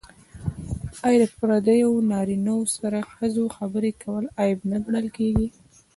[1.05, 5.47] آیا د پردیو نارینه وو سره د ښځو خبرې کول عیب نه ګڼل کیږي؟